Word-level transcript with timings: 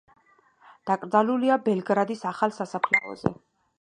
დაკრძალულია 0.91 1.57
ბელგრადის 1.67 2.25
ახალ 2.31 2.57
სასაფლაოზე. 2.59 3.37